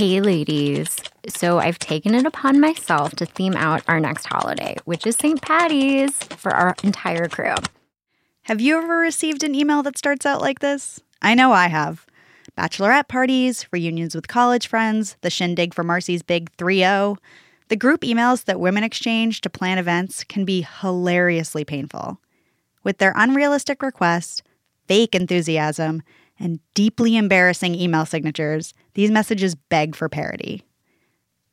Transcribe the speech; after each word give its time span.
Hey, 0.00 0.18
ladies. 0.22 0.96
So 1.28 1.58
I've 1.58 1.78
taken 1.78 2.14
it 2.14 2.24
upon 2.24 2.58
myself 2.58 3.14
to 3.16 3.26
theme 3.26 3.52
out 3.54 3.82
our 3.86 4.00
next 4.00 4.24
holiday, 4.24 4.76
which 4.86 5.06
is 5.06 5.14
St. 5.16 5.42
Patty's, 5.42 6.16
for 6.38 6.52
our 6.52 6.74
entire 6.82 7.28
crew. 7.28 7.54
Have 8.44 8.62
you 8.62 8.78
ever 8.78 8.96
received 8.96 9.44
an 9.44 9.54
email 9.54 9.82
that 9.82 9.98
starts 9.98 10.24
out 10.24 10.40
like 10.40 10.60
this? 10.60 11.00
I 11.20 11.34
know 11.34 11.52
I 11.52 11.66
have. 11.66 12.06
Bachelorette 12.56 13.08
parties, 13.08 13.66
reunions 13.72 14.14
with 14.14 14.26
college 14.26 14.68
friends, 14.68 15.18
the 15.20 15.28
shindig 15.28 15.74
for 15.74 15.84
Marcy's 15.84 16.22
big 16.22 16.50
3 16.56 16.78
0. 16.78 17.18
The 17.68 17.76
group 17.76 18.00
emails 18.00 18.46
that 18.46 18.58
women 18.58 18.84
exchange 18.84 19.42
to 19.42 19.50
plan 19.50 19.76
events 19.76 20.24
can 20.24 20.46
be 20.46 20.66
hilariously 20.80 21.66
painful. 21.66 22.18
With 22.82 22.96
their 22.96 23.12
unrealistic 23.16 23.82
requests, 23.82 24.40
fake 24.88 25.14
enthusiasm, 25.14 26.02
and 26.40 26.58
deeply 26.74 27.16
embarrassing 27.16 27.74
email 27.74 28.06
signatures, 28.06 28.74
these 28.94 29.10
messages 29.10 29.54
beg 29.54 29.94
for 29.94 30.08
parody. 30.08 30.62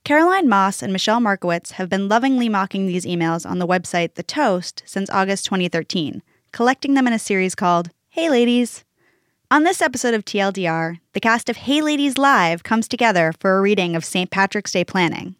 Caroline 0.03 0.47
Moss 0.47 0.81
and 0.81 0.93
Michelle 0.93 1.19
Markowitz 1.19 1.71
have 1.71 1.89
been 1.89 2.07
lovingly 2.07 2.47
mocking 2.47 2.87
these 2.87 3.05
emails 3.05 3.47
on 3.47 3.59
the 3.59 3.67
website 3.67 4.13
The 4.13 4.23
Toast 4.23 4.81
since 4.85 5.09
August 5.09 5.43
2013, 5.45 6.23
collecting 6.53 6.93
them 6.93 7.07
in 7.07 7.13
a 7.13 7.19
series 7.19 7.55
called 7.55 7.89
Hey 8.07 8.29
Ladies. 8.29 8.85
On 9.51 9.63
this 9.63 9.81
episode 9.81 10.13
of 10.13 10.23
TLDR, 10.23 10.99
the 11.11 11.19
cast 11.19 11.49
of 11.49 11.57
Hey 11.57 11.81
Ladies 11.81 12.17
Live 12.17 12.63
comes 12.63 12.87
together 12.87 13.33
for 13.39 13.57
a 13.57 13.61
reading 13.61 13.95
of 13.95 14.05
St. 14.05 14.31
Patrick's 14.31 14.71
Day 14.71 14.85
planning, 14.85 15.35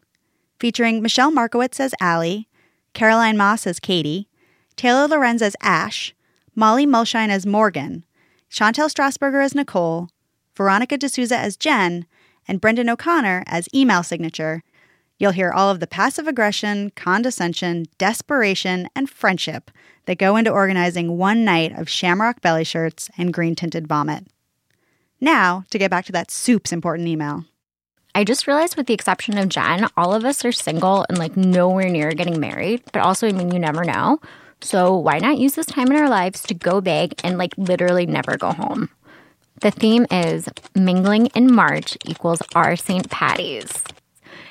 featuring 0.60 1.02
Michelle 1.02 1.32
Markowitz 1.32 1.80
as 1.80 1.96
Allie, 2.02 2.50
Caroline 2.94 3.38
Moss 3.38 3.66
as 3.66 3.80
Katie, 3.80 4.28
Taylor 4.76 5.08
Lorenz 5.08 5.42
as 5.42 5.56
Ash, 5.62 6.14
Molly 6.56 6.86
Mulshine 6.86 7.30
as 7.30 7.46
Morgan, 7.46 8.04
Chantel 8.52 8.90
Strasburger 8.90 9.44
as 9.44 9.56
Nicole, 9.56 10.10
Veronica 10.56 10.98
D'Souza 10.98 11.38
as 11.38 11.58
Jen, 11.58 12.06
and 12.48 12.62
Brendan 12.62 12.90
O'Connor 12.90 13.44
as 13.48 13.68
email 13.74 14.04
signature. 14.04 14.64
You'll 15.20 15.32
hear 15.32 15.52
all 15.52 15.70
of 15.70 15.80
the 15.80 15.88
passive 15.88 16.28
aggression, 16.28 16.92
condescension, 16.92 17.86
desperation, 17.98 18.88
and 18.96 19.10
friendship 19.10 19.72
that 20.06 20.20
go 20.20 20.36
into 20.36 20.52
organizing 20.52 21.18
one 21.18 21.44
night 21.44 21.78
of 21.78 21.90
shamrock 21.90 22.42
belly 22.42 22.64
shirts 22.64 23.10
and 23.18 23.34
green 23.34 23.56
tinted 23.56 23.88
vomit. 23.88 24.28
Now, 25.20 25.66
to 25.72 25.80
get 25.80 25.92
back 25.92 26.06
to 26.06 26.12
that 26.12 26.32
soup's 26.32 26.72
important 26.72 27.08
email. 27.08 27.46
I 28.14 28.24
just 28.24 28.48
realized, 28.48 28.78
with 28.78 28.88
the 28.88 28.94
exception 28.94 29.38
of 29.38 29.50
Jen, 29.50 29.88
all 29.96 30.14
of 30.14 30.26
us 30.26 30.44
are 30.46 30.52
single 30.52 31.06
and 31.10 31.18
like 31.18 31.38
nowhere 31.38 31.90
near 31.90 32.12
getting 32.12 32.40
married. 32.40 32.84
But 32.92 33.02
also, 33.02 33.28
I 33.28 33.32
mean, 33.32 33.52
you 33.52 33.60
never 33.60 33.84
know. 33.84 34.20
So 34.62 34.96
why 34.98 35.20
not 35.20 35.38
use 35.38 35.56
this 35.56 35.66
time 35.66 35.88
in 35.92 35.98
our 35.98 36.10
lives 36.10 36.42
to 36.44 36.54
go 36.54 36.82
big 36.82 37.14
and 37.24 37.38
like 37.38 37.54
literally 37.58 38.06
never 38.06 38.38
go 38.38 38.52
home? 38.52 38.90
The 39.62 39.72
theme 39.72 40.06
is 40.12 40.50
mingling 40.76 41.28
in 41.28 41.54
March 41.54 41.98
equals 42.06 42.42
our 42.54 42.76
St. 42.76 43.10
Patty's. 43.10 43.84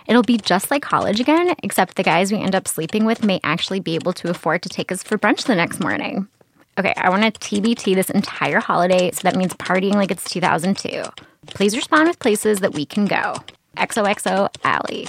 It'll 0.07 0.23
be 0.23 0.37
just 0.37 0.71
like 0.71 0.83
college 0.83 1.21
again, 1.21 1.55
except 1.62 1.97
the 1.97 2.03
guys 2.03 2.33
we 2.33 2.39
end 2.39 2.55
up 2.55 2.69
sleeping 2.69 3.05
with 3.05 3.25
may 3.25 3.41
actually 3.43 3.81
be 3.81 3.95
able 3.95 4.12
to 4.15 4.31
afford 4.31 4.62
to 4.62 4.69
take 4.69 4.93
us 4.93 5.03
for 5.03 5.19
brunch 5.19 5.45
the 5.45 5.55
next 5.55 5.81
morning. 5.81 6.29
Okay, 6.79 6.93
I 6.97 7.09
want 7.09 7.23
to 7.23 7.41
TBT 7.41 7.95
this 7.95 8.11
entire 8.11 8.61
holiday, 8.61 9.11
so 9.11 9.21
that 9.23 9.37
means 9.37 9.55
partying 9.55 9.95
like 9.95 10.11
it's 10.11 10.29
2002. 10.29 11.03
Please 11.47 11.77
respond 11.77 12.09
with 12.09 12.19
places 12.19 12.61
that 12.61 12.75
we 12.75 12.84
can 12.84 13.07
go. 13.07 13.34
XOXO 13.77 14.49
Allie. 14.65 15.09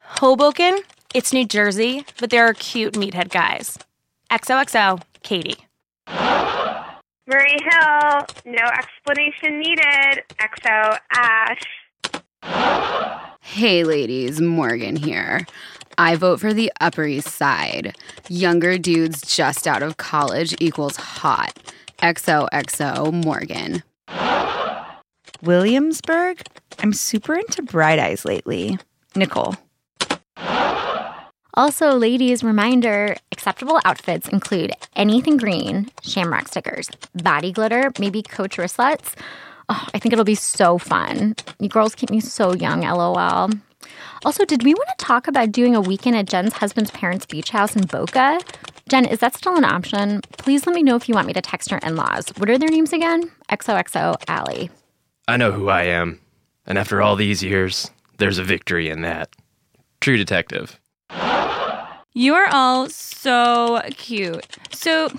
Hoboken, 0.00 0.78
it's 1.14 1.32
New 1.32 1.46
Jersey, 1.46 2.04
but 2.18 2.30
there 2.30 2.46
are 2.46 2.54
cute 2.54 2.94
meathead 2.94 3.30
guys. 3.30 3.78
XOXO, 4.30 5.02
Katie. 5.22 5.56
Murray 7.26 7.56
Hill, 7.62 8.26
no 8.46 8.64
explanation 8.78 9.58
needed. 9.58 10.22
XO 10.40 10.98
Ash. 11.12 11.60
Hey, 13.40 13.84
ladies, 13.84 14.40
Morgan 14.40 14.96
here. 14.96 15.46
I 15.98 16.16
vote 16.16 16.40
for 16.40 16.54
the 16.54 16.72
Upper 16.80 17.04
East 17.04 17.28
Side. 17.28 17.96
Younger 18.28 18.78
dudes 18.78 19.22
just 19.22 19.66
out 19.66 19.82
of 19.82 19.96
college 19.96 20.54
equals 20.60 20.96
hot. 20.96 21.58
XOXO 21.98 23.24
Morgan. 23.24 23.82
Williamsburg? 25.42 26.42
I'm 26.78 26.92
super 26.92 27.34
into 27.34 27.62
bright 27.62 27.98
eyes 27.98 28.24
lately. 28.24 28.78
Nicole. 29.14 29.56
Also, 31.54 31.96
ladies, 31.96 32.44
reminder 32.44 33.16
acceptable 33.32 33.80
outfits 33.84 34.28
include 34.28 34.72
anything 34.94 35.36
green, 35.36 35.90
shamrock 36.02 36.48
stickers, 36.48 36.88
body 37.14 37.52
glitter, 37.52 37.92
maybe 37.98 38.22
coach 38.22 38.56
wristlets. 38.56 39.14
Oh, 39.68 39.88
I 39.94 39.98
think 39.98 40.12
it'll 40.12 40.24
be 40.24 40.34
so 40.34 40.78
fun. 40.78 41.34
You 41.58 41.68
girls 41.68 41.94
keep 41.94 42.10
me 42.10 42.20
so 42.20 42.54
young, 42.54 42.80
lol. 42.82 43.50
Also, 44.24 44.44
did 44.44 44.62
we 44.64 44.74
want 44.74 44.88
to 44.98 45.04
talk 45.04 45.26
about 45.28 45.50
doing 45.52 45.74
a 45.74 45.80
weekend 45.80 46.16
at 46.16 46.26
Jen's 46.26 46.52
husband's 46.52 46.90
parents' 46.90 47.26
beach 47.26 47.50
house 47.50 47.74
in 47.74 47.86
Boca? 47.86 48.40
Jen, 48.88 49.06
is 49.06 49.20
that 49.20 49.34
still 49.34 49.56
an 49.56 49.64
option? 49.64 50.20
Please 50.38 50.66
let 50.66 50.74
me 50.74 50.82
know 50.82 50.96
if 50.96 51.08
you 51.08 51.14
want 51.14 51.26
me 51.26 51.32
to 51.32 51.40
text 51.40 51.70
her 51.70 51.78
in 51.78 51.96
laws. 51.96 52.28
What 52.36 52.50
are 52.50 52.58
their 52.58 52.68
names 52.68 52.92
again? 52.92 53.30
XOXO 53.50 54.16
Allie. 54.28 54.70
I 55.26 55.36
know 55.36 55.52
who 55.52 55.68
I 55.68 55.84
am. 55.84 56.20
And 56.66 56.76
after 56.76 57.00
all 57.00 57.16
these 57.16 57.42
years, 57.42 57.90
there's 58.18 58.38
a 58.38 58.44
victory 58.44 58.90
in 58.90 59.02
that. 59.02 59.34
True 60.00 60.16
detective. 60.16 60.78
You 62.12 62.34
are 62.34 62.48
all 62.48 62.88
so 62.88 63.80
cute. 63.90 64.44
So, 64.72 65.12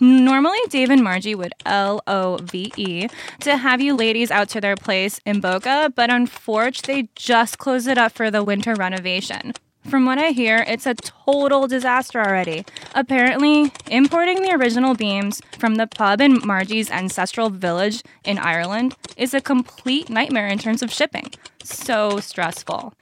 normally 0.00 0.58
Dave 0.68 0.90
and 0.90 1.04
Margie 1.04 1.36
would 1.36 1.52
L 1.64 2.02
O 2.08 2.38
V 2.42 2.72
E 2.76 3.08
to 3.40 3.56
have 3.56 3.80
you 3.80 3.94
ladies 3.94 4.32
out 4.32 4.48
to 4.50 4.60
their 4.60 4.74
place 4.74 5.20
in 5.24 5.40
Boca, 5.40 5.92
but 5.94 6.10
unfortunately, 6.10 7.02
they 7.02 7.08
just 7.14 7.58
closed 7.58 7.86
it 7.86 7.96
up 7.96 8.10
for 8.10 8.28
the 8.28 8.42
winter 8.42 8.74
renovation. 8.74 9.52
From 9.88 10.04
what 10.04 10.18
I 10.18 10.30
hear, 10.30 10.64
it's 10.66 10.86
a 10.86 10.94
total 10.94 11.68
disaster 11.68 12.20
already. 12.20 12.64
Apparently, 12.94 13.72
importing 13.88 14.42
the 14.42 14.52
original 14.52 14.94
beams 14.94 15.40
from 15.58 15.76
the 15.76 15.86
pub 15.86 16.20
in 16.20 16.44
Margie's 16.44 16.90
ancestral 16.90 17.50
village 17.50 18.02
in 18.24 18.38
Ireland 18.38 18.96
is 19.16 19.32
a 19.32 19.40
complete 19.40 20.10
nightmare 20.10 20.48
in 20.48 20.58
terms 20.58 20.82
of 20.82 20.92
shipping. 20.92 21.32
So 21.62 22.18
stressful. 22.18 22.94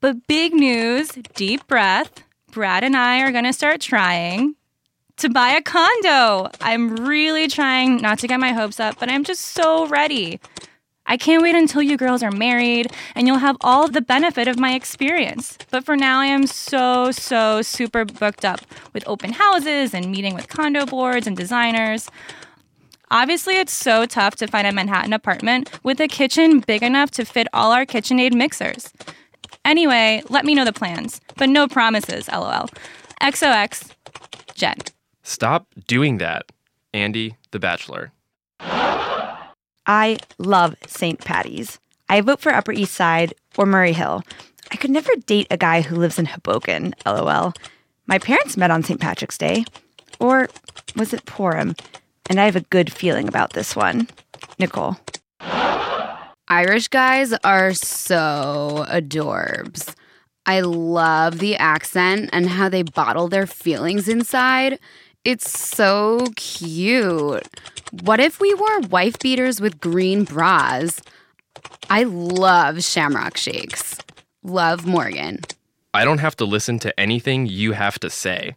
But 0.00 0.26
big 0.26 0.54
news, 0.54 1.10
deep 1.34 1.66
breath. 1.68 2.23
Brad 2.54 2.84
and 2.84 2.96
I 2.96 3.20
are 3.20 3.32
going 3.32 3.44
to 3.44 3.52
start 3.52 3.80
trying 3.80 4.54
to 5.16 5.28
buy 5.28 5.50
a 5.50 5.60
condo. 5.60 6.48
I'm 6.60 6.94
really 6.94 7.48
trying 7.48 7.96
not 7.96 8.20
to 8.20 8.28
get 8.28 8.38
my 8.38 8.52
hopes 8.52 8.78
up, 8.78 9.00
but 9.00 9.10
I'm 9.10 9.24
just 9.24 9.40
so 9.40 9.88
ready. 9.88 10.38
I 11.04 11.16
can't 11.16 11.42
wait 11.42 11.56
until 11.56 11.82
you 11.82 11.96
girls 11.96 12.22
are 12.22 12.30
married 12.30 12.92
and 13.16 13.26
you'll 13.26 13.38
have 13.38 13.56
all 13.60 13.88
the 13.88 14.00
benefit 14.00 14.46
of 14.46 14.56
my 14.56 14.74
experience. 14.74 15.58
But 15.72 15.84
for 15.84 15.96
now, 15.96 16.20
I 16.20 16.26
am 16.26 16.46
so, 16.46 17.10
so 17.10 17.60
super 17.60 18.04
booked 18.04 18.44
up 18.44 18.60
with 18.92 19.02
open 19.08 19.32
houses 19.32 19.92
and 19.92 20.12
meeting 20.12 20.36
with 20.36 20.48
condo 20.48 20.86
boards 20.86 21.26
and 21.26 21.36
designers. 21.36 22.08
Obviously, 23.10 23.56
it's 23.56 23.74
so 23.74 24.06
tough 24.06 24.36
to 24.36 24.46
find 24.46 24.66
a 24.66 24.72
Manhattan 24.72 25.12
apartment 25.12 25.70
with 25.82 26.00
a 26.00 26.06
kitchen 26.06 26.60
big 26.60 26.84
enough 26.84 27.10
to 27.12 27.24
fit 27.24 27.48
all 27.52 27.72
our 27.72 27.84
KitchenAid 27.84 28.32
mixers. 28.32 28.92
Anyway, 29.64 30.22
let 30.28 30.44
me 30.44 30.54
know 30.54 30.64
the 30.64 30.72
plans, 30.72 31.20
but 31.36 31.48
no 31.48 31.66
promises, 31.66 32.28
lol. 32.28 32.68
XOX, 33.20 33.90
Jen. 34.54 34.76
Stop 35.22 35.66
doing 35.86 36.18
that, 36.18 36.52
Andy 36.92 37.36
the 37.50 37.58
Bachelor. 37.58 38.12
I 39.86 40.18
love 40.38 40.76
St. 40.86 41.18
Patty's. 41.20 41.78
I 42.08 42.20
vote 42.20 42.40
for 42.40 42.52
Upper 42.52 42.72
East 42.72 42.94
Side 42.94 43.34
or 43.56 43.66
Murray 43.66 43.92
Hill. 43.92 44.22
I 44.70 44.76
could 44.76 44.90
never 44.90 45.14
date 45.26 45.46
a 45.50 45.56
guy 45.56 45.82
who 45.82 45.96
lives 45.96 46.18
in 46.18 46.26
Hoboken, 46.26 46.94
lol. 47.06 47.52
My 48.06 48.18
parents 48.18 48.56
met 48.56 48.70
on 48.70 48.82
St. 48.82 49.00
Patrick's 49.00 49.38
Day. 49.38 49.64
Or 50.20 50.48
was 50.96 51.12
it 51.12 51.24
Purim? 51.24 51.74
And 52.28 52.40
I 52.40 52.44
have 52.44 52.56
a 52.56 52.60
good 52.60 52.92
feeling 52.92 53.28
about 53.28 53.52
this 53.52 53.74
one. 53.74 54.08
Nicole. 54.58 54.96
Irish 56.48 56.88
guys 56.88 57.32
are 57.42 57.72
so 57.72 58.84
adorbs. 58.88 59.94
I 60.44 60.60
love 60.60 61.38
the 61.38 61.56
accent 61.56 62.28
and 62.34 62.48
how 62.48 62.68
they 62.68 62.82
bottle 62.82 63.28
their 63.28 63.46
feelings 63.46 64.08
inside. 64.08 64.78
It's 65.24 65.50
so 65.50 66.26
cute. 66.36 67.48
What 68.02 68.20
if 68.20 68.40
we 68.40 68.52
wore 68.52 68.80
wife 68.80 69.18
beaters 69.18 69.58
with 69.58 69.80
green 69.80 70.24
bras? 70.24 71.00
I 71.88 72.02
love 72.02 72.84
shamrock 72.84 73.38
shakes. 73.38 73.96
Love 74.42 74.84
Morgan. 74.84 75.40
I 75.94 76.04
don't 76.04 76.18
have 76.18 76.36
to 76.36 76.44
listen 76.44 76.78
to 76.80 77.00
anything 77.00 77.46
you 77.46 77.72
have 77.72 77.98
to 78.00 78.10
say. 78.10 78.54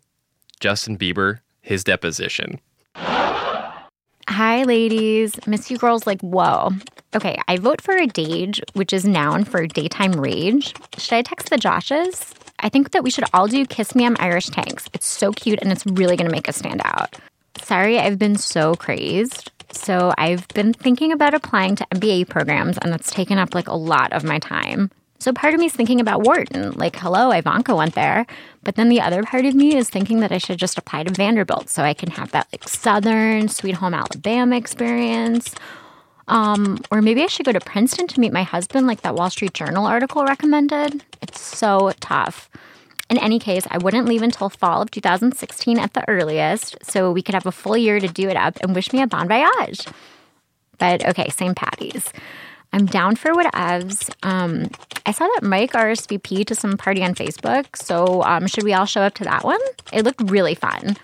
Justin 0.60 0.98
Bieber, 0.98 1.40
his 1.62 1.86
deposition. 1.86 2.60
Hi, 2.96 4.64
ladies. 4.64 5.36
Miss 5.48 5.72
you 5.72 5.78
girls 5.78 6.06
like, 6.06 6.20
whoa. 6.20 6.72
Okay, 7.16 7.38
I 7.48 7.58
vote 7.58 7.82
for 7.82 7.96
a 7.96 8.06
Dage, 8.06 8.62
which 8.74 8.92
is 8.92 9.06
noun 9.06 9.46
for 9.46 9.66
daytime 9.66 10.12
rage. 10.12 10.74
Should 10.98 11.16
I 11.16 11.22
text 11.22 11.50
the 11.50 11.56
Joshes? 11.56 12.34
I 12.60 12.68
think 12.68 12.92
that 12.92 13.04
we 13.04 13.10
should 13.10 13.24
all 13.34 13.48
do 13.48 13.66
Kiss 13.66 13.96
Me 13.96 14.06
I'm 14.06 14.18
Irish 14.20 14.48
Tanks. 14.48 14.90
It's 14.94 15.06
so 15.06 15.32
cute 15.32 15.60
and 15.62 15.72
it's 15.72 15.86
really 15.86 16.18
gonna 16.18 16.30
make 16.30 16.50
us 16.50 16.58
stand 16.58 16.82
out. 16.84 17.16
Sorry, 17.62 17.98
I've 17.98 18.20
been 18.20 18.36
so 18.36 18.76
crazed. 18.76 19.52
So 19.72 20.14
I've 20.18 20.48
been 20.50 20.74
thinking 20.74 21.14
about 21.14 21.34
applying 21.34 21.76
to 21.78 21.88
MBA 21.94 22.30
programs, 22.30 22.78
and 22.78 22.94
it's 22.94 23.12
taken 23.12 23.38
up 23.38 23.56
like 23.56 23.68
a 23.68 23.76
lot 23.76 24.12
of 24.12 24.24
my 24.24 24.40
time. 24.40 24.92
So 25.20 25.34
part 25.34 25.54
of 25.54 25.60
me 25.60 25.66
is 25.66 25.74
thinking 25.74 26.00
about 26.00 26.24
Wharton, 26.24 26.74
like, 26.74 26.96
hello, 26.96 27.32
Ivanka 27.32 27.76
went 27.76 27.96
there. 27.96 28.26
But 28.64 28.76
then 28.76 28.90
the 28.90 29.02
other 29.02 29.24
part 29.24 29.46
of 29.46 29.56
me 29.56 29.76
is 29.76 29.90
thinking 29.90 30.20
that 30.20 30.32
I 30.32 30.38
should 30.38 30.60
just 30.60 30.78
apply 30.78 31.04
to 31.04 31.14
Vanderbilt 31.14 31.70
so 31.70 31.84
I 31.84 31.94
can 31.94 32.12
have 32.12 32.32
that 32.32 32.48
like 32.52 32.68
Southern, 32.68 33.48
Sweet 33.48 33.76
Home 33.76 33.94
Alabama 33.94 34.56
experience. 34.56 35.56
Um, 36.28 36.80
or 36.92 37.02
maybe 37.02 37.24
I 37.24 37.28
should 37.28 37.46
go 37.46 37.52
to 37.52 37.60
Princeton 37.60 38.08
to 38.08 38.20
meet 38.20 38.34
my 38.34 38.44
husband, 38.44 38.88
like 38.88 39.02
that 39.02 39.16
Wall 39.16 39.30
Street 39.30 39.54
Journal 39.54 39.86
article 39.86 40.26
recommended. 40.26 41.04
It's 41.22 41.40
so 41.40 41.92
tough. 42.00 42.50
In 43.10 43.18
any 43.18 43.40
case, 43.40 43.66
I 43.72 43.78
wouldn't 43.78 44.08
leave 44.08 44.22
until 44.22 44.50
fall 44.50 44.82
of 44.82 44.92
2016 44.92 45.80
at 45.80 45.94
the 45.94 46.08
earliest, 46.10 46.78
so 46.84 47.12
we 47.12 47.22
could 47.22 47.36
have 47.36 47.46
a 47.46 47.52
full 47.54 47.78
year 47.78 48.00
to 48.00 48.08
do 48.08 48.28
it 48.28 48.36
up 48.36 48.58
and 48.62 48.76
wish 48.76 48.92
me 48.92 49.02
a 49.02 49.08
bon 49.08 49.30
voyage. 49.30 49.86
But 50.78 51.06
okay, 51.06 51.30
same 51.30 51.56
Patty's. 51.56 52.12
I'm 52.74 52.86
down 52.86 53.16
for 53.16 53.32
whatevs. 53.32 54.10
Um, 54.24 54.70
I 55.06 55.12
saw 55.12 55.26
that 55.36 55.44
Mike 55.44 55.72
RSVP 55.72 56.46
to 56.48 56.56
some 56.56 56.76
party 56.76 57.02
on 57.02 57.16
Facebook, 57.16 57.78
so 57.78 58.24
um, 58.24 58.46
should 58.48 58.66
we 58.66 58.74
all 58.74 58.86
show 58.86 59.02
up 59.02 59.14
to 59.16 59.24
that 59.24 59.46
one? 59.46 59.62
It 59.94 60.04
looked 60.04 60.30
really 60.30 60.54
fun. 60.56 60.98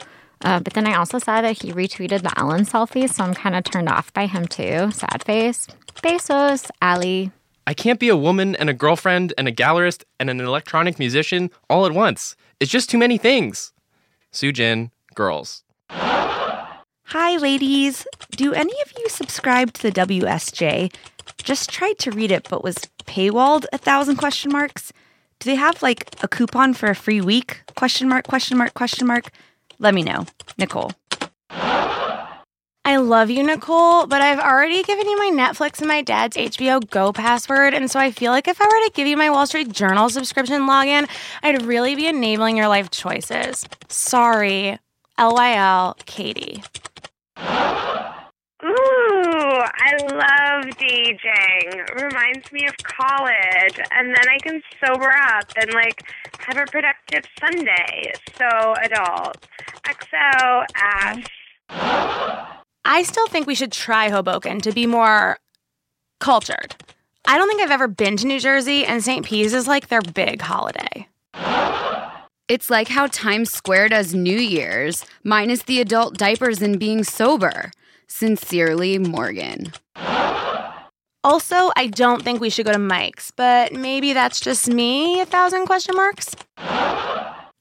Uh, 0.43 0.59
but 0.59 0.73
then 0.73 0.85
I 0.85 0.95
also 0.95 1.19
saw 1.19 1.41
that 1.41 1.61
he 1.61 1.71
retweeted 1.71 2.21
the 2.21 2.37
Ellen 2.37 2.65
selfie, 2.65 3.09
so 3.09 3.23
I'm 3.23 3.33
kind 3.33 3.55
of 3.55 3.63
turned 3.63 3.89
off 3.89 4.11
by 4.13 4.25
him 4.25 4.45
too. 4.47 4.91
Sad 4.91 5.23
face. 5.23 5.67
Besos, 6.01 6.69
Allie. 6.81 7.31
I 7.65 7.73
can't 7.73 7.99
be 7.99 8.09
a 8.09 8.17
woman 8.17 8.55
and 8.57 8.69
a 8.69 8.73
girlfriend 8.73 9.33
and 9.37 9.47
a 9.47 9.51
gallerist 9.51 10.03
and 10.19 10.29
an 10.29 10.41
electronic 10.41 10.99
musician 10.99 11.49
all 11.69 11.85
at 11.85 11.93
once. 11.93 12.35
It's 12.59 12.71
just 12.71 12.89
too 12.89 12.97
many 12.97 13.17
things. 13.17 13.71
Sujin, 14.33 14.91
girls. 15.15 15.63
Hi, 15.89 17.37
ladies. 17.37 18.05
Do 18.31 18.53
any 18.53 18.73
of 18.81 18.93
you 18.97 19.07
subscribe 19.07 19.71
to 19.73 19.83
the 19.83 19.91
WSJ? 19.91 20.93
Just 21.37 21.69
tried 21.69 21.99
to 21.99 22.11
read 22.11 22.31
it, 22.31 22.49
but 22.49 22.63
was 22.63 22.75
paywalled 23.05 23.65
a 23.71 23.77
thousand 23.77 24.17
question 24.17 24.51
marks. 24.51 24.91
Do 25.39 25.49
they 25.49 25.55
have 25.55 25.81
like 25.81 26.09
a 26.21 26.27
coupon 26.27 26.73
for 26.73 26.89
a 26.89 26.95
free 26.95 27.21
week? 27.21 27.61
Question 27.75 28.09
mark, 28.09 28.27
question 28.27 28.57
mark, 28.57 28.73
question 28.73 29.07
mark. 29.07 29.29
Let 29.79 29.93
me 29.93 30.03
know. 30.03 30.25
Nicole. 30.57 30.91
I 32.85 32.97
love 32.97 33.29
you, 33.29 33.43
Nicole, 33.43 34.07
but 34.07 34.21
I've 34.21 34.39
already 34.39 34.83
given 34.83 35.07
you 35.07 35.17
my 35.17 35.31
Netflix 35.33 35.79
and 35.79 35.87
my 35.87 36.01
dad's 36.01 36.35
HBO 36.35 36.87
Go 36.89 37.13
password. 37.13 37.73
And 37.73 37.89
so 37.89 37.97
I 37.97 38.11
feel 38.11 38.31
like 38.31 38.47
if 38.49 38.59
I 38.61 38.65
were 38.65 38.87
to 38.87 38.91
give 38.93 39.07
you 39.07 39.15
my 39.15 39.29
Wall 39.29 39.47
Street 39.47 39.71
Journal 39.71 40.09
subscription 40.09 40.63
login, 40.63 41.09
I'd 41.41 41.61
really 41.61 41.95
be 41.95 42.07
enabling 42.07 42.57
your 42.57 42.67
life 42.67 42.91
choices. 42.91 43.65
Sorry. 43.87 44.77
LYL, 45.17 45.95
Katie. 46.05 46.61
Ooh, 49.73 49.85
I 49.85 49.95
love 50.03 50.65
DJing. 50.75 51.95
Reminds 52.01 52.51
me 52.51 52.67
of 52.67 52.75
college. 52.83 53.79
And 53.91 54.09
then 54.09 54.29
I 54.29 54.37
can 54.41 54.61
sober 54.83 55.11
up 55.11 55.45
and 55.57 55.73
like 55.73 56.03
have 56.39 56.57
a 56.57 56.65
productive 56.71 57.23
Sunday. 57.39 58.13
So 58.37 58.73
adult. 58.81 59.47
XO 59.85 60.65
Ash. 60.75 61.25
I 62.85 63.03
still 63.03 63.27
think 63.27 63.47
we 63.47 63.55
should 63.55 63.71
try 63.71 64.09
Hoboken 64.09 64.59
to 64.61 64.71
be 64.71 64.85
more 64.85 65.39
cultured. 66.19 66.75
I 67.25 67.37
don't 67.37 67.47
think 67.47 67.61
I've 67.61 67.71
ever 67.71 67.87
been 67.87 68.17
to 68.17 68.27
New 68.27 68.39
Jersey, 68.39 68.85
and 68.85 69.01
St. 69.01 69.25
P's 69.25 69.53
is 69.53 69.67
like 69.67 69.87
their 69.87 70.01
big 70.01 70.41
holiday. 70.41 71.07
It's 72.49 72.69
like 72.69 72.89
how 72.89 73.07
Times 73.07 73.49
Square 73.49 73.89
does 73.89 74.13
New 74.13 74.37
Year's, 74.37 75.05
minus 75.23 75.63
the 75.63 75.79
adult 75.79 76.17
diapers 76.17 76.61
and 76.61 76.77
being 76.77 77.05
sober. 77.05 77.71
Sincerely, 78.15 78.99
Morgan. 78.99 79.73
Also, 81.23 81.71
I 81.75 81.87
don't 81.87 82.21
think 82.21 82.39
we 82.39 82.51
should 82.51 82.67
go 82.67 82.71
to 82.71 82.77
Mike's, 82.77 83.31
but 83.31 83.73
maybe 83.73 84.13
that's 84.13 84.39
just 84.39 84.69
me, 84.69 85.19
a 85.19 85.25
thousand 85.25 85.65
question 85.65 85.95
marks. 85.95 86.35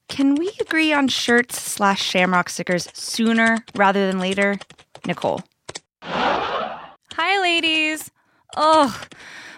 Can 0.09 0.35
we 0.35 0.51
agree 0.61 0.93
on 0.93 1.07
shirts 1.07 1.59
slash 1.59 2.03
shamrock 2.03 2.49
stickers 2.49 2.87
sooner 2.93 3.65
rather 3.75 4.05
than 4.05 4.19
later? 4.19 4.59
Nicole. 5.07 5.41
Hi, 6.03 7.41
ladies. 7.41 8.11
Oh, 8.55 9.01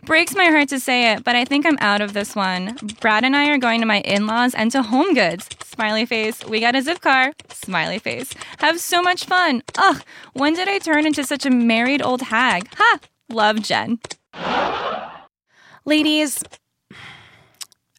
breaks 0.05 0.33
my 0.33 0.45
heart 0.45 0.69
to 0.69 0.79
say 0.79 1.11
it, 1.11 1.25
but 1.25 1.35
I 1.35 1.43
think 1.43 1.65
I'm 1.65 1.77
out 1.81 1.99
of 1.99 2.13
this 2.13 2.37
one. 2.37 2.77
Brad 3.01 3.25
and 3.25 3.35
I 3.35 3.49
are 3.49 3.57
going 3.57 3.81
to 3.81 3.85
my 3.85 3.99
in 3.99 4.27
laws 4.27 4.55
and 4.55 4.71
to 4.71 4.81
Home 4.81 5.13
Goods. 5.13 5.49
Smiley 5.75 6.05
face. 6.05 6.41
We 6.45 6.61
got 6.61 6.73
a 6.73 6.81
zip 6.81 7.01
car. 7.01 7.33
Smiley 7.49 7.99
face. 7.99 8.33
Have 8.59 8.79
so 8.79 9.01
much 9.01 9.25
fun. 9.25 9.61
Ugh, 9.77 10.01
when 10.31 10.53
did 10.53 10.69
I 10.69 10.79
turn 10.79 11.05
into 11.05 11.25
such 11.25 11.45
a 11.45 11.49
married 11.49 12.01
old 12.01 12.21
hag? 12.21 12.69
Ha! 12.75 12.99
Love 13.29 13.61
Jen. 13.61 13.99
Ladies, 15.83 16.41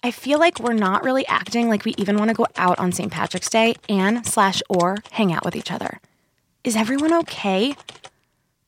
I 0.02 0.10
feel 0.10 0.38
like 0.38 0.58
we're 0.58 0.72
not 0.72 1.04
really 1.04 1.26
acting 1.26 1.68
like 1.68 1.84
we 1.84 1.94
even 1.98 2.16
want 2.16 2.30
to 2.30 2.34
go 2.34 2.46
out 2.56 2.78
on 2.78 2.92
St. 2.92 3.12
Patrick's 3.12 3.50
Day 3.50 3.74
and 3.90 4.26
slash 4.26 4.62
or 4.70 4.96
hang 5.10 5.30
out 5.30 5.44
with 5.44 5.54
each 5.54 5.70
other. 5.70 6.00
Is 6.64 6.76
everyone 6.76 7.12
okay? 7.12 7.76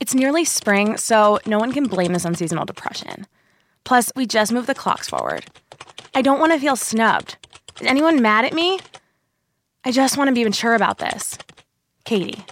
It's 0.01 0.15
nearly 0.15 0.45
spring, 0.45 0.99
so 0.99 1.39
no 1.47 1.59
one 1.59 1.73
can 1.73 1.85
blame 1.85 2.13
this 2.13 2.27
on 2.27 2.35
seasonal 2.35 2.67
depression. 2.67 3.27
Plus, 3.85 4.13
we 4.15 4.27
just 4.27 4.53
moved 4.53 4.67
the 4.67 4.75
clocks 4.75 5.09
forward. 5.09 5.47
I 6.15 6.21
don't 6.21 6.39
want 6.41 6.53
to 6.53 6.61
feel 6.61 6.77
snubbed. 6.77 7.37
Is 7.81 7.87
anyone 7.87 8.21
mad 8.21 8.45
at 8.45 8.53
me? 8.53 8.81
I 9.85 9.93
just 9.93 10.17
want 10.17 10.29
to 10.29 10.35
be 10.35 10.45
mature 10.45 10.75
about 10.75 10.99
this. 10.99 11.39
Katie. 12.05 12.45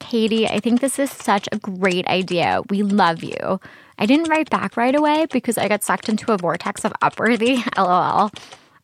Katie, 0.00 0.46
I 0.46 0.60
think 0.60 0.80
this 0.80 0.98
is 0.98 1.10
such 1.10 1.48
a 1.50 1.58
great 1.58 2.06
idea. 2.06 2.62
We 2.70 2.82
love 2.82 3.24
you. 3.24 3.60
I 3.98 4.06
didn't 4.06 4.28
write 4.28 4.50
back 4.50 4.76
right 4.76 4.94
away 4.94 5.26
because 5.32 5.58
I 5.58 5.68
got 5.68 5.82
sucked 5.82 6.08
into 6.08 6.32
a 6.32 6.36
vortex 6.36 6.84
of 6.84 6.92
Upworthy. 7.02 7.62
LOL. 7.76 8.30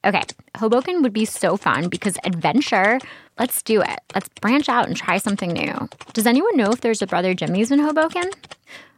Okay, 0.05 0.23
Hoboken 0.57 1.03
would 1.03 1.13
be 1.13 1.25
so 1.25 1.57
fun 1.57 1.89
because 1.89 2.17
adventure. 2.25 2.99
Let's 3.39 3.63
do 3.63 3.83
it. 3.83 4.01
Let's 4.15 4.29
branch 4.41 4.69
out 4.69 4.89
and 4.89 4.97
try 4.97 5.19
something 5.19 5.53
new. 5.53 5.89
Does 6.13 6.27
anyone 6.27 6.57
know 6.57 6.71
if 6.73 6.81
there's 6.81 7.03
a 7.03 7.07
Brother 7.07 7.35
Jimmy's 7.35 7.71
in 7.71 7.79
Hoboken? 7.79 8.31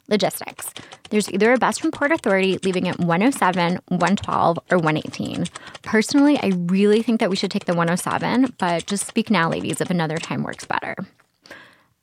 Logistics. 0.09 0.73
There's 1.15 1.31
either 1.31 1.53
a 1.53 1.59
bus 1.59 1.79
from 1.79 1.93
Port 1.93 2.11
Authority 2.11 2.59
leaving 2.65 2.89
at 2.89 2.99
107, 2.99 3.79
112, 3.87 4.59
or 4.69 4.79
118. 4.79 5.45
Personally, 5.83 6.41
I 6.43 6.51
really 6.67 7.03
think 7.03 7.21
that 7.21 7.31
we 7.31 7.37
should 7.37 7.53
take 7.53 7.67
the 7.67 7.73
107, 7.73 8.55
but 8.59 8.85
just 8.87 9.07
speak 9.07 9.31
now, 9.31 9.49
ladies, 9.49 9.81
if 9.81 9.91
another 9.91 10.19
time 10.19 10.43
works 10.43 10.65
better. 10.65 10.97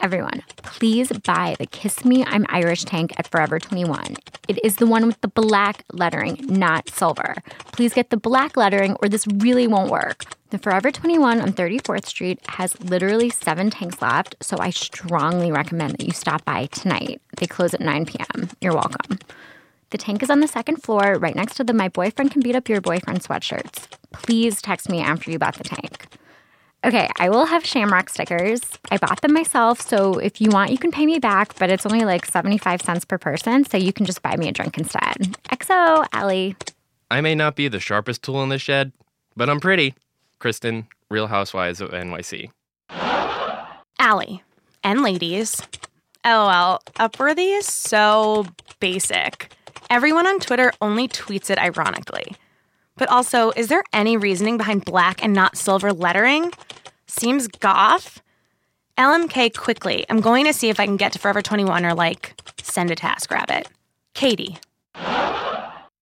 Everyone, 0.02 0.42
please 0.64 1.12
buy 1.12 1.56
the 1.60 1.68
Kiss 1.68 2.04
Me 2.04 2.26
I'm 2.26 2.48
Irish 2.50 2.86
tank 2.86 3.14
at 3.20 3.28
Forever 3.28 3.60
21. 3.60 4.18
It 4.48 4.60
is 4.66 4.78
the 4.78 4.88
one 4.88 5.06
with 5.06 5.22
the 5.22 5.28
black 5.28 5.84
lettering, 5.94 6.44
not 6.50 6.90
silver. 6.90 7.36
Please 7.72 7.94
get 7.94 8.10
the 8.10 8.18
black 8.18 8.58
lettering 8.58 8.96
or 9.04 9.08
this 9.08 9.28
really 9.28 9.68
won't 9.68 9.92
work. 9.92 10.26
The 10.50 10.58
Forever 10.58 10.90
21 10.90 11.40
on 11.40 11.54
34th 11.54 12.08
Street 12.08 12.40
has 12.48 12.82
literally 12.82 13.30
seven 13.30 13.70
tanks 13.70 14.02
left, 14.02 14.36
so 14.42 14.58
I 14.60 14.72
strongly 14.72 15.52
recommend 15.52 16.00
that 16.00 16.06
you 16.08 16.14
stop 16.14 16.44
by 16.46 16.66
tonight. 16.66 17.22
They 17.38 17.46
close 17.46 17.76
at 17.76 17.80
9 17.80 18.08
p.m. 18.08 18.50
You're 18.60 18.74
welcome. 18.74 19.20
The 19.92 20.00
tank 20.00 20.24
is 20.24 20.32
on 20.32 20.40
the 20.40 20.48
second 20.48 20.78
floor, 20.78 21.20
right 21.20 21.36
next 21.36 21.58
to 21.58 21.64
the 21.64 21.74
My 21.74 21.90
Boyfriend 21.90 22.32
Can 22.32 22.42
Beat 22.42 22.56
Up 22.56 22.68
Your 22.68 22.82
Boyfriend 22.82 23.22
sweatshirts. 23.22 23.88
Please 24.14 24.64
text 24.64 24.90
me 24.90 25.00
after 25.00 25.30
you 25.30 25.38
bought 25.38 25.60
the 25.60 25.64
tank. 25.64 26.08
Okay, 26.84 27.08
I 27.20 27.30
will 27.30 27.46
have 27.46 27.64
shamrock 27.64 28.10
stickers. 28.10 28.60
I 28.90 28.98
bought 28.98 29.22
them 29.22 29.34
myself, 29.34 29.80
so 29.82 30.16
if 30.16 30.42
you 30.42 30.50
want, 30.50 30.72
you 30.72 30.80
can 30.80 30.92
pay 30.92 31.06
me 31.06 31.20
back, 31.20 31.58
but 31.60 31.70
it's 31.70 31.86
only 31.86 32.06
like 32.06 32.26
75 32.26 32.82
cents 32.82 33.06
per 33.06 33.20
person, 33.20 33.66
so 33.66 33.78
you 33.78 33.94
can 33.94 34.08
just 34.08 34.24
buy 34.24 34.36
me 34.36 34.48
a 34.48 34.52
drink 34.52 34.80
instead. 34.80 35.38
XO, 35.52 36.08
Allie. 36.12 36.56
I 37.12 37.22
may 37.22 37.36
not 37.36 37.56
be 37.56 37.68
the 37.68 37.80
sharpest 37.80 38.24
tool 38.24 38.42
in 38.42 38.50
the 38.50 38.58
shed, 38.58 38.94
but 39.36 39.48
I'm 39.48 39.60
pretty. 39.60 39.94
Kristen, 40.40 40.88
Real 41.10 41.28
Housewives 41.28 41.82
of 41.82 41.92
NYC. 41.92 42.50
Allie 44.00 44.42
and 44.84 45.04
ladies. 45.04 45.62
LOL, 46.26 46.80
Upworthy 46.96 47.58
is 47.58 47.68
so 47.68 48.48
basic. 48.80 49.54
Everyone 49.92 50.26
on 50.26 50.40
Twitter 50.40 50.72
only 50.82 51.08
tweets 51.08 51.52
it 51.52 51.60
ironically. 51.60 52.36
But 52.98 53.10
also, 53.10 53.52
is 53.52 53.68
there 53.68 53.84
any 53.94 54.18
reasoning 54.18 54.58
behind 54.58 54.86
black 54.86 55.24
and 55.24 55.34
not 55.34 55.58
silver 55.58 55.94
lettering? 55.94 56.52
Seems 57.08 57.48
goth. 57.48 58.22
LMK 58.98 59.56
quickly. 59.58 60.06
I'm 60.10 60.22
going 60.22 60.46
to 60.46 60.54
see 60.54 60.70
if 60.70 60.80
I 60.80 60.86
can 60.86 60.98
get 60.98 61.14
to 61.14 61.20
Forever 61.20 61.42
21 61.42 61.86
or 61.86 61.94
like 61.94 62.40
send 62.62 62.92
a 62.92 62.96
task 62.96 63.32
rabbit. 63.32 63.68
Katie. 64.14 64.58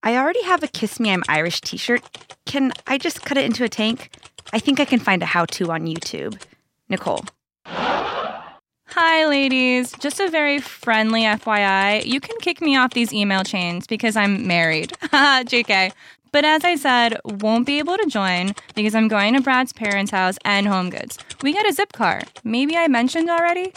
I 0.02 0.16
already 0.16 0.42
have 0.44 0.62
a 0.62 0.68
Kiss 0.68 0.98
Me 0.98 1.10
I'm 1.10 1.22
Irish 1.28 1.60
t 1.60 1.76
shirt. 1.76 2.02
Can 2.46 2.72
I 2.86 2.98
just 2.98 3.24
cut 3.24 3.36
it 3.38 3.44
into 3.44 3.64
a 3.64 3.68
tank? 3.68 4.10
I 4.52 4.58
think 4.58 4.80
I 4.80 4.84
can 4.84 4.98
find 4.98 5.22
a 5.22 5.26
how 5.26 5.44
to 5.46 5.70
on 5.70 5.86
YouTube. 5.86 6.40
Nicole. 6.88 7.24
Hi, 7.66 9.24
ladies. 9.26 9.92
Just 9.92 10.18
a 10.18 10.28
very 10.28 10.58
friendly 10.58 11.22
FYI. 11.22 12.04
You 12.04 12.18
can 12.18 12.36
kick 12.40 12.60
me 12.60 12.76
off 12.76 12.92
these 12.92 13.12
email 13.12 13.44
chains 13.44 13.86
because 13.86 14.16
I'm 14.16 14.46
married. 14.48 14.90
JK. 15.12 15.92
But 16.32 16.44
as 16.44 16.64
I 16.64 16.76
said, 16.76 17.18
won't 17.24 17.66
be 17.66 17.78
able 17.78 17.96
to 17.96 18.06
join 18.06 18.54
because 18.74 18.94
I'm 18.94 19.08
going 19.08 19.34
to 19.34 19.40
Brad's 19.40 19.72
parents' 19.72 20.10
house 20.10 20.36
and 20.44 20.66
Home 20.66 20.90
Goods. 20.90 21.18
We 21.42 21.52
got 21.52 21.68
a 21.68 21.72
zip 21.72 21.92
car. 21.92 22.22
Maybe 22.44 22.76
I 22.76 22.88
mentioned 22.88 23.28
already? 23.30 23.72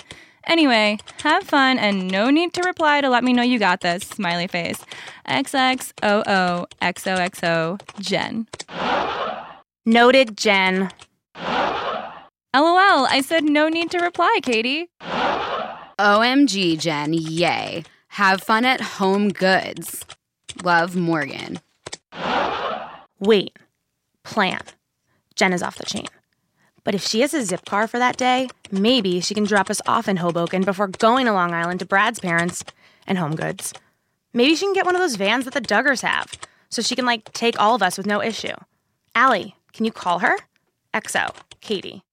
Anyway, 0.45 0.97
have 1.19 1.43
fun 1.43 1.79
and 1.79 2.11
no 2.11 2.29
need 2.29 2.53
to 2.53 2.61
reply 2.63 3.01
to 3.01 3.09
let 3.09 3.23
me 3.23 3.33
know 3.33 3.43
you 3.43 3.59
got 3.59 3.81
this. 3.81 4.03
Smiley 4.03 4.47
face. 4.47 4.83
XXOO 5.27 6.65
XOXO 6.81 7.81
Jen. 7.99 8.47
Noted, 9.85 10.37
Jen. 10.37 10.89
LOL, 12.55 13.07
I 13.07 13.21
said 13.25 13.45
no 13.45 13.67
need 13.67 13.89
to 13.91 13.99
reply, 13.99 14.39
Katie. 14.43 14.89
OMG, 15.99 16.77
Jen, 16.77 17.13
yay. 17.13 17.83
Have 18.09 18.43
fun 18.43 18.63
at 18.65 18.79
Home 18.81 19.29
Goods. 19.29 20.05
Love, 20.63 20.95
Morgan. 20.95 21.59
Wait. 23.23 23.57
Plan. 24.23 24.59
Jen 25.35 25.53
is 25.53 25.63
off 25.63 25.77
the 25.77 25.85
chain. 25.85 26.07
But 26.83 26.93
if 26.93 27.01
she 27.01 27.21
has 27.21 27.33
a 27.33 27.45
zip 27.45 27.63
car 27.63 27.87
for 27.87 27.97
that 27.97 28.17
day, 28.17 28.49
maybe 28.69 29.21
she 29.21 29.33
can 29.33 29.45
drop 29.45 29.69
us 29.69 29.79
off 29.87 30.09
in 30.09 30.17
Hoboken 30.17 30.63
before 30.63 30.89
going 30.89 31.25
to 31.27 31.31
Long 31.31 31.53
Island 31.53 31.79
to 31.79 31.85
Brad's 31.85 32.19
parents 32.19 32.65
and 33.07 33.17
Home 33.17 33.37
Goods. 33.37 33.73
Maybe 34.33 34.55
she 34.55 34.65
can 34.65 34.73
get 34.73 34.85
one 34.85 34.95
of 34.95 34.99
those 34.99 35.15
vans 35.15 35.45
that 35.45 35.53
the 35.53 35.61
Duggars 35.61 36.01
have, 36.01 36.33
so 36.69 36.81
she 36.81 36.97
can 36.97 37.05
like 37.05 37.31
take 37.31 37.57
all 37.57 37.75
of 37.75 37.81
us 37.81 37.97
with 37.97 38.05
no 38.05 38.21
issue. 38.21 38.55
Allie, 39.15 39.55
can 39.71 39.85
you 39.85 39.93
call 39.93 40.19
her? 40.19 40.35
XO, 40.93 41.33
Katie. 41.61 42.03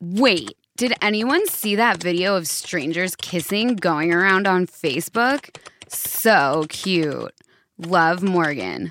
Wait, 0.00 0.54
did 0.76 0.92
anyone 1.00 1.46
see 1.48 1.76
that 1.76 2.02
video 2.02 2.36
of 2.36 2.46
strangers 2.46 3.16
kissing 3.16 3.76
going 3.76 4.12
around 4.12 4.46
on 4.46 4.66
Facebook? 4.66 5.56
So 5.88 6.66
cute. 6.68 7.32
Love, 7.78 8.22
Morgan. 8.22 8.90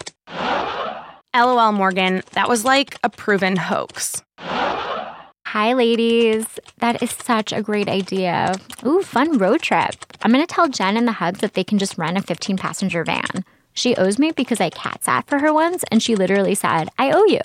LOL, 1.35 1.71
Morgan, 1.71 2.21
that 2.33 2.47
was 2.47 2.63
like 2.63 2.99
a 3.03 3.09
proven 3.09 3.55
hoax. 3.55 4.21
Hi, 4.37 5.73
ladies. 5.73 6.45
That 6.77 7.01
is 7.01 7.09
such 7.09 7.51
a 7.51 7.63
great 7.63 7.89
idea. 7.89 8.53
Ooh, 8.85 9.01
fun 9.01 9.39
road 9.39 9.61
trip. 9.61 9.95
I'm 10.21 10.31
going 10.31 10.45
to 10.45 10.53
tell 10.53 10.67
Jen 10.67 10.95
and 10.95 11.07
the 11.07 11.13
Hubs 11.13 11.39
that 11.39 11.55
they 11.55 11.63
can 11.63 11.79
just 11.79 11.97
rent 11.97 12.19
a 12.19 12.21
15 12.21 12.57
passenger 12.57 13.03
van. 13.03 13.43
She 13.73 13.95
owes 13.95 14.19
me 14.19 14.31
because 14.31 14.61
I 14.61 14.69
cat 14.69 15.03
sat 15.03 15.27
for 15.27 15.39
her 15.39 15.51
once, 15.51 15.83
and 15.91 16.03
she 16.03 16.15
literally 16.15 16.53
said, 16.53 16.89
I 16.99 17.11
owe 17.11 17.25
you. 17.25 17.41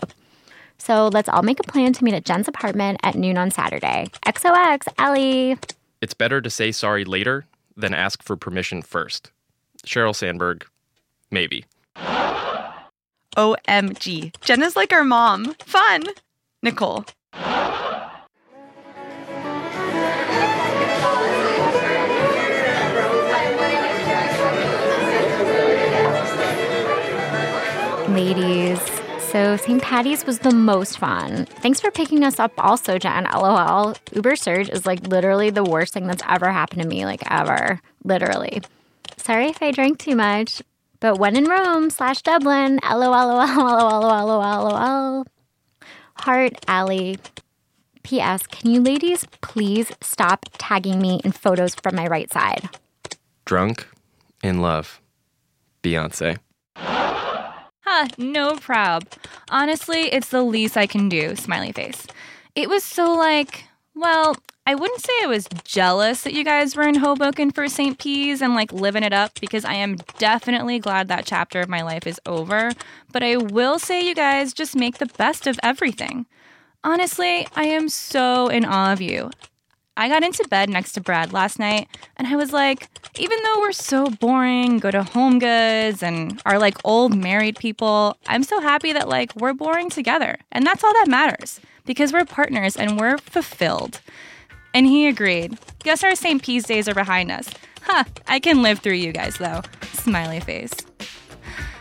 So 0.77 1.09
let's 1.09 1.29
all 1.31 1.43
make 1.43 1.61
a 1.61 1.65
plan 1.71 1.95
to 1.95 2.05
meet 2.05 2.15
at 2.15 2.27
Jen's 2.27 2.47
apartment 2.47 3.01
at 3.03 3.15
noon 3.15 3.39
on 3.39 3.51
Saturday. 3.51 4.09
XOX, 4.27 4.87
Ellie. 4.99 5.57
It's 6.03 6.15
better 6.15 6.43
to 6.43 6.51
say 6.51 6.73
sorry 6.73 7.07
later 7.07 7.47
than 7.75 7.95
ask 7.95 8.23
for 8.23 8.37
permission 8.37 8.83
first. 8.83 9.31
Sheryl 9.87 10.15
Sandberg, 10.15 10.67
maybe. 11.31 11.65
OMG. 13.39 14.35
Jenna's 14.41 14.75
like 14.75 14.93
our 14.93 15.05
mom. 15.05 15.55
Fun. 15.61 16.03
Nicole. 16.61 17.05
Ladies. 28.09 28.81
So 29.21 29.57
St. 29.57 29.81
Patty's 29.81 30.27
was 30.27 30.41
the 30.41 30.51
most 30.51 30.99
fun. 30.99 31.45
Thanks 31.47 31.81
for 31.81 31.93
picking 31.93 32.25
us 32.25 32.41
up 32.41 32.51
also, 32.59 32.99
Jen. 32.99 33.29
LOL. 33.33 33.95
Uber 34.15 34.35
Surge 34.35 34.69
is 34.69 34.85
like 34.85 35.07
literally 35.07 35.51
the 35.51 35.63
worst 35.63 35.95
thing 35.95 36.09
that's 36.09 36.25
ever 36.29 36.51
happened 36.51 36.83
to 36.83 36.89
me, 36.89 37.05
like 37.05 37.23
ever. 37.31 37.81
Literally. 38.03 38.63
Sorry 39.17 39.47
if 39.47 39.63
I 39.63 39.71
drank 39.71 40.01
too 40.01 40.17
much. 40.17 40.61
But 41.01 41.19
when 41.19 41.37
in 41.37 41.45
Rome 41.45 41.91
slash 41.91 42.23
Dublin, 42.23 42.81
LOL, 42.83 43.11
LOL, 43.11 43.37
LOL, 43.57 44.27
LOL, 44.27 44.65
LOL. 44.65 45.27
Heart 46.15 46.65
Allie. 46.67 47.19
P.S. 48.03 48.47
Can 48.47 48.71
you 48.71 48.81
ladies 48.81 49.27
please 49.43 49.93
stop 50.01 50.47
tagging 50.59 50.99
me 50.99 51.21
in 51.25 51.33
photos 51.33 51.75
from 51.75 51.95
my 51.95 52.07
right 52.07 52.33
side? 52.33 52.69
Drunk, 53.45 53.87
in 54.43 54.61
love. 54.61 55.01
Beyonce. 55.83 56.39
Huh, 56.77 58.09
no 58.19 58.57
prob. 58.57 59.07
Honestly, 59.51 60.13
it's 60.13 60.29
the 60.29 60.43
least 60.43 60.77
I 60.77 60.87
can 60.87 61.09
do, 61.09 61.37
smiley 61.37 61.73
face. 61.73 62.07
It 62.55 62.69
was 62.69 62.83
so 62.83 63.13
like, 63.13 63.65
well, 63.95 64.37
I 64.69 64.75
wouldn't 64.75 65.01
say 65.01 65.15
I 65.23 65.27
was 65.29 65.49
jealous 65.65 66.25
that 66.25 66.35
you 66.35 66.45
guys 66.45 66.77
were 66.77 66.87
in 66.87 66.97
Hoboken 66.97 67.53
for 67.53 67.69
St. 67.69 67.99
P's 67.99 68.43
and 68.43 68.53
like 68.53 68.71
living 68.71 69.03
it 69.03 69.15
up 69.15 69.41
because 69.41 69.65
I 69.65 69.73
am 69.73 69.97
definitely 70.19 70.79
glad 70.79 71.09
that 71.09 71.25
chapter 71.25 71.63
of 71.63 71.71
my 71.71 71.81
life 71.81 72.07
is 72.07 72.21
over. 72.27 72.73
But 73.11 73.23
I 73.23 73.39
will 73.39 73.79
say 73.79 74.07
you 74.07 74.15
guys 74.15 74.53
just 74.53 74.77
make 74.77 74.99
the 74.99 75.07
best 75.07 75.47
of 75.47 75.59
everything. 75.63 76.27
Honestly, 76.85 77.49
I 77.57 77.65
am 77.65 77.89
so 77.89 78.49
in 78.49 78.67
awe 78.67 78.93
of 78.93 79.01
you. 79.01 79.31
I 79.97 80.11
got 80.11 80.23
into 80.23 80.47
bed 80.51 80.69
next 80.69 80.93
to 80.93 81.01
Brad 81.01 81.33
last 81.33 81.59
night 81.59 81.89
and 82.19 82.29
I 82.29 82.37
was 82.37 82.53
like, 82.53 82.91
even 83.19 83.39
though 83.43 83.61
we're 83.61 83.73
so 83.73 84.11
boring, 84.11 84.81
go 84.81 84.91
to 84.91 85.03
home 85.03 85.39
goods 85.39 86.03
and 86.03 86.43
are 86.45 86.59
like 86.59 86.77
old 86.85 87.17
married 87.17 87.57
people, 87.57 88.19
I'm 88.27 88.43
so 88.43 88.61
happy 88.61 88.93
that 88.93 89.09
like 89.09 89.35
we're 89.35 89.55
boring 89.55 89.89
together. 89.89 90.37
And 90.53 90.67
that's 90.67 90.85
all 90.85 90.93
that 90.93 91.09
matters 91.09 91.59
because 91.87 92.13
we're 92.13 92.27
partners 92.27 92.77
and 92.77 93.01
we're 93.01 93.17
fulfilled. 93.17 94.03
And 94.79 94.87
he 94.87 95.09
agreed. 95.09 95.59
Guess 95.83 96.05
our 96.05 96.15
St. 96.15 96.41
P's 96.41 96.63
days 96.63 96.89
are 96.89 96.95
behind 96.95 97.33
us. 97.33 97.51
Huh, 97.83 98.05
I 98.29 98.39
can 98.39 98.63
live 98.63 98.79
through 98.79 98.93
you 98.93 99.11
guys 99.11 99.37
though. 99.37 99.63
Smiley 99.93 100.39
face. 100.39 100.73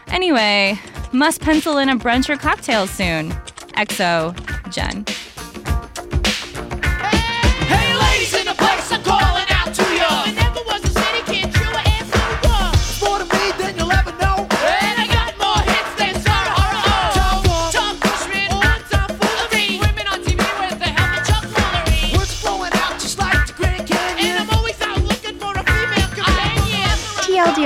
Anyway, 0.08 0.80
must 1.12 1.39
pencil 1.39 1.77
in 1.77 1.89
a 1.89 1.96
brunch 1.96 2.27
or 2.27 2.38
cocktail 2.38 2.88
soon. 2.88 3.34
XO, 3.75 4.34
Jen. 4.74 5.06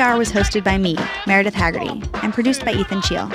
TLDR 0.01 0.17
was 0.17 0.31
hosted 0.31 0.63
by 0.63 0.79
me, 0.79 0.97
Meredith 1.27 1.53
Haggerty, 1.53 2.01
and 2.23 2.33
produced 2.33 2.65
by 2.65 2.71
Ethan 2.71 3.03
Chiel. 3.03 3.31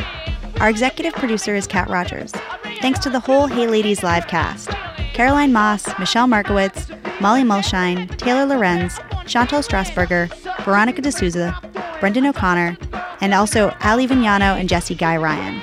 Our 0.59 0.69
executive 0.69 1.13
producer 1.13 1.55
is 1.55 1.65
Kat 1.65 1.89
Rogers. 1.89 2.33
Thanks 2.81 2.99
to 3.01 3.11
the 3.11 3.21
whole 3.21 3.47
Hey 3.47 3.69
Ladies 3.69 4.03
live 4.03 4.27
cast 4.27 4.71
Caroline 5.13 5.53
Moss, 5.53 5.87
Michelle 6.01 6.27
Markowitz, 6.27 6.91
Molly 7.21 7.45
Mulshine, 7.45 8.11
Taylor 8.19 8.47
Lorenz, 8.47 8.99
Chantal 9.27 9.61
Strasburger, 9.61 10.29
Veronica 10.65 11.01
D'Souza, 11.03 11.57
Brendan 12.01 12.27
O'Connor, 12.27 12.77
and 13.21 13.33
also 13.33 13.73
Ali 13.83 14.09
Vignano 14.09 14.59
and 14.59 14.69
Jesse 14.69 14.97
Guy 14.97 15.17
Ryan. 15.17 15.63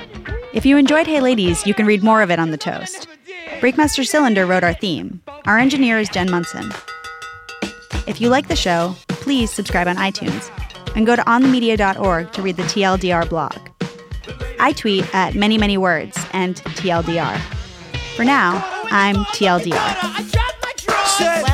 If 0.54 0.64
you 0.64 0.78
enjoyed 0.78 1.06
Hey 1.06 1.20
Ladies, 1.20 1.66
you 1.66 1.74
can 1.74 1.84
read 1.84 2.02
more 2.02 2.22
of 2.22 2.30
it 2.30 2.38
on 2.38 2.50
the 2.50 2.56
toast. 2.56 3.08
Breakmaster 3.60 4.06
Cylinder 4.06 4.46
wrote 4.46 4.64
our 4.64 4.72
theme. 4.72 5.20
Our 5.44 5.58
engineer 5.58 5.98
is 5.98 6.08
Jen 6.08 6.30
Munson. 6.30 6.72
If 8.06 8.22
you 8.22 8.30
like 8.30 8.48
the 8.48 8.56
show, 8.56 8.96
please 9.08 9.52
subscribe 9.52 9.86
on 9.86 9.96
iTunes 9.96 10.50
and 10.94 11.06
go 11.06 11.16
to 11.16 11.22
onthemedia.org 11.22 12.32
to 12.32 12.42
read 12.42 12.56
the 12.56 12.62
TLDR 12.64 13.28
blog. 13.28 13.56
I 14.60 14.72
tweet 14.72 15.12
at 15.14 15.34
many, 15.34 15.58
many 15.58 15.76
words 15.76 16.16
and 16.32 16.56
TLDR. 16.56 17.38
For 18.16 18.24
now, 18.24 18.64
I'm 18.90 19.16
TLDR. 19.16 21.53